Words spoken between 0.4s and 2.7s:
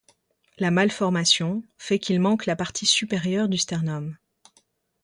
La malformation fait qu'il manque la